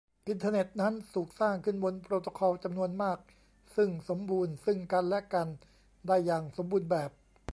[0.27, 3.17] อินเทอร์เน็ตนั้นถูกสร้างขึ้นบนโปรโตคอลจำนวนมาก
[3.75, 5.47] ซึ่งสมบูรณ์ซึ่งกันและกัน
[6.07, 7.09] ได้อย่างสมบูรณ์แบบ